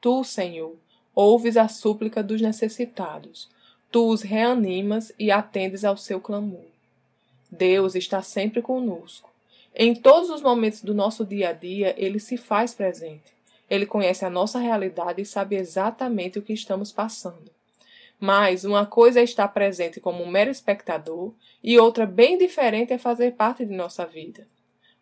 Tu, 0.00 0.24
Senhor, 0.24 0.76
ouves 1.14 1.56
a 1.56 1.68
súplica 1.68 2.22
dos 2.22 2.40
necessitados. 2.40 3.48
Tu 3.90 4.08
os 4.08 4.22
reanimas 4.22 5.12
e 5.18 5.30
atendes 5.30 5.84
ao 5.84 5.96
seu 5.96 6.20
clamor. 6.20 6.64
Deus 7.50 7.94
está 7.94 8.22
sempre 8.22 8.62
conosco. 8.62 9.28
Em 9.74 9.94
todos 9.94 10.30
os 10.30 10.42
momentos 10.42 10.82
do 10.82 10.94
nosso 10.94 11.24
dia 11.24 11.50
a 11.50 11.52
dia, 11.52 11.94
ele 11.98 12.18
se 12.18 12.36
faz 12.36 12.74
presente. 12.74 13.32
Ele 13.68 13.86
conhece 13.86 14.24
a 14.24 14.30
nossa 14.30 14.58
realidade 14.58 15.22
e 15.22 15.26
sabe 15.26 15.56
exatamente 15.56 16.38
o 16.38 16.42
que 16.42 16.52
estamos 16.52 16.90
passando. 16.90 17.50
Mas 18.18 18.64
uma 18.64 18.84
coisa 18.84 19.20
é 19.20 19.24
estar 19.24 19.48
presente 19.48 20.00
como 20.00 20.22
um 20.22 20.30
mero 20.30 20.50
espectador 20.50 21.32
e 21.62 21.78
outra 21.78 22.04
bem 22.04 22.36
diferente 22.36 22.92
é 22.92 22.98
fazer 22.98 23.32
parte 23.32 23.64
de 23.64 23.74
nossa 23.74 24.04
vida. 24.04 24.46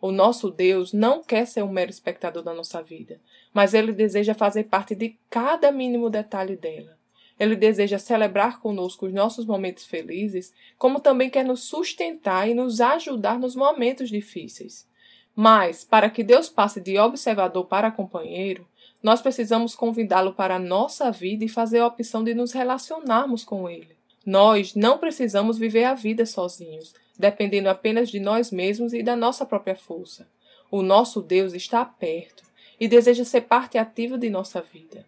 O 0.01 0.13
nosso 0.13 0.51
Deus 0.51 0.93
não 0.93 1.23
quer 1.23 1.45
ser 1.45 1.65
um 1.65 1.73
mero 1.73 1.91
espectador 1.91 2.43
da 2.43 2.55
nossa 2.55 2.81
vida, 2.81 3.21
mas 3.53 3.75
ele 3.75 3.93
deseja 3.93 4.33
fazer 4.33 4.65
parte 4.65 4.95
de 4.95 5.19
cada 5.29 5.73
mínimo 5.73 6.09
detalhe 6.09 6.57
dela. 6.57 6.97
Ele 7.39 7.57
deseja 7.57 7.99
celebrar 7.99 8.61
conosco 8.61 9.07
os 9.07 9.13
nossos 9.13 9.45
momentos 9.45 9.85
felizes, 9.85 10.53
como 10.77 11.01
também 11.01 11.29
quer 11.29 11.45
nos 11.45 11.65
sustentar 11.65 12.49
e 12.49 12.55
nos 12.55 12.81
ajudar 12.81 13.39
nos 13.39 13.57
momentos 13.57 14.09
difíceis. 14.09 14.89
Mas, 15.35 15.85
para 15.85 16.11
que 16.11 16.25
Deus 16.25 16.49
passe 16.49 16.81
de 16.81 16.99
observador 16.99 17.67
para 17.67 17.93
companheiro, 17.93 18.67
nós 19.03 19.21
precisamos 19.21 19.75
convidá-lo 19.75 20.33
para 20.33 20.57
a 20.57 20.61
nossa 20.61 21.11
vida 21.11 21.45
e 21.45 21.49
fazer 21.49 21.79
a 21.79 21.87
opção 21.87 22.25
de 22.25 22.35
nos 22.35 22.53
relacionarmos 22.53 23.45
com 23.45 23.69
ele. 23.69 23.98
Nós 24.29 24.75
não 24.75 24.99
precisamos 24.99 25.57
viver 25.57 25.85
a 25.85 25.95
vida 25.95 26.27
sozinhos, 26.27 26.95
dependendo 27.19 27.71
apenas 27.71 28.11
de 28.11 28.21
nós 28.21 28.51
mesmos 28.51 28.93
e 28.93 29.03
da 29.03 29.17
nossa 29.17 29.47
própria 29.47 29.75
força. 29.75 30.29
O 30.71 30.83
nosso 30.83 31.23
Deus 31.23 31.55
está 31.55 31.83
perto 31.83 32.43
e 32.79 32.87
deseja 32.87 33.25
ser 33.25 33.41
parte 33.41 33.79
ativa 33.79 34.19
de 34.19 34.29
nossa 34.29 34.61
vida. 34.61 35.07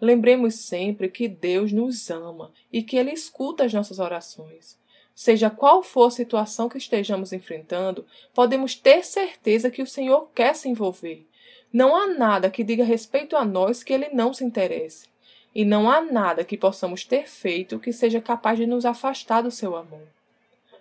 Lembremos 0.00 0.54
sempre 0.54 1.08
que 1.08 1.26
Deus 1.26 1.72
nos 1.72 2.08
ama 2.10 2.52
e 2.72 2.80
que 2.80 2.96
Ele 2.96 3.10
escuta 3.10 3.64
as 3.64 3.74
nossas 3.74 3.98
orações. 3.98 4.78
Seja 5.16 5.50
qual 5.50 5.82
for 5.82 6.06
a 6.06 6.12
situação 6.12 6.68
que 6.68 6.78
estejamos 6.78 7.32
enfrentando, 7.32 8.06
podemos 8.32 8.76
ter 8.76 9.04
certeza 9.04 9.68
que 9.68 9.82
o 9.82 9.86
Senhor 9.86 10.30
quer 10.32 10.54
se 10.54 10.68
envolver. 10.68 11.26
Não 11.72 11.96
há 11.96 12.06
nada 12.06 12.48
que 12.48 12.62
diga 12.62 12.84
respeito 12.84 13.36
a 13.36 13.44
nós 13.44 13.82
que 13.82 13.92
Ele 13.92 14.10
não 14.10 14.32
se 14.32 14.44
interesse. 14.44 15.10
E 15.54 15.64
não 15.64 15.90
há 15.90 16.00
nada 16.00 16.44
que 16.44 16.56
possamos 16.56 17.04
ter 17.04 17.28
feito 17.28 17.78
que 17.78 17.92
seja 17.92 18.20
capaz 18.20 18.58
de 18.58 18.66
nos 18.66 18.84
afastar 18.84 19.42
do 19.42 19.50
seu 19.50 19.76
amor. 19.76 20.06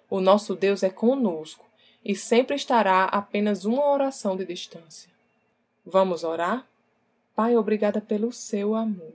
O 0.09 0.21
nosso 0.21 0.55
Deus 0.55 0.83
é 0.83 0.89
conosco 0.89 1.65
e 2.03 2.15
sempre 2.15 2.55
estará 2.55 3.05
apenas 3.05 3.65
uma 3.65 3.85
oração 3.87 4.35
de 4.35 4.45
distância. 4.45 5.09
Vamos 5.85 6.23
orar? 6.23 6.67
Pai, 7.35 7.55
obrigada 7.55 7.99
pelo 7.99 8.31
seu 8.31 8.75
amor. 8.75 9.13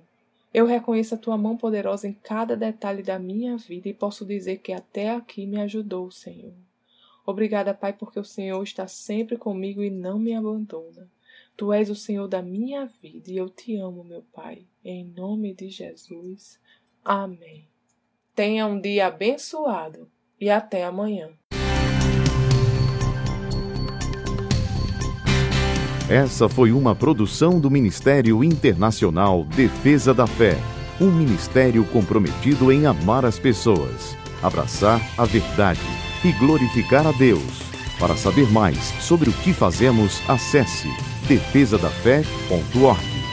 Eu 0.53 0.67
reconheço 0.67 1.15
a 1.15 1.19
tua 1.19 1.37
mão 1.37 1.57
poderosa 1.57 2.07
em 2.07 2.13
cada 2.13 2.57
detalhe 2.57 3.03
da 3.03 3.19
minha 3.19 3.57
vida 3.57 3.89
e 3.89 3.95
posso 3.95 4.25
dizer 4.25 4.59
que 4.59 4.73
até 4.73 5.11
aqui 5.11 5.47
me 5.47 5.61
ajudou, 5.61 6.11
Senhor. 6.11 6.53
Obrigada, 7.27 7.75
Pai, 7.75 7.93
porque 7.93 8.21
o 8.21 8.25
Senhor 8.25 8.63
está 8.63 8.87
sempre 8.87 9.37
comigo 9.37 9.83
e 9.83 9.91
não 9.91 10.19
me 10.19 10.35
abandona. 10.35 11.09
Tu 11.57 11.73
és 11.73 11.89
o 11.89 11.95
Senhor 11.95 12.27
da 12.27 12.43
minha 12.43 12.87
vida 13.01 13.31
e 13.31 13.37
eu 13.37 13.49
te 13.49 13.77
amo, 13.77 14.03
meu 14.03 14.23
Pai. 14.33 14.67
Em 14.85 15.05
nome 15.05 15.55
de 15.55 15.69
Jesus. 15.69 16.59
Amém. 17.05 17.69
Tenha 18.35 18.67
um 18.67 18.81
dia 18.81 19.07
abençoado 19.07 20.11
e 20.41 20.51
até 20.51 20.85
amanhã. 20.85 21.31
Essa 26.11 26.49
foi 26.49 26.73
uma 26.73 26.95
produção 26.95 27.61
do 27.61 27.71
Ministério 27.71 28.43
Internacional 28.43 29.45
Defesa 29.45 30.13
da 30.13 30.27
Fé, 30.27 30.57
um 31.01 31.11
ministério 31.11 31.85
comprometido 31.87 32.71
em 32.71 32.85
amar 32.85 33.25
as 33.25 33.39
pessoas, 33.39 34.17
abraçar 34.43 35.01
a 35.17 35.25
verdade 35.25 35.81
e 36.25 36.33
glorificar 36.33 37.07
a 37.07 37.13
Deus. 37.13 37.63
Para 37.99 38.17
saber 38.17 38.51
mais 38.51 38.77
sobre 39.01 39.31
o 39.31 39.33
que 39.33 39.53
fazemos, 39.53 40.21
acesse 40.29 40.89
defesadafé.org. 41.29 43.24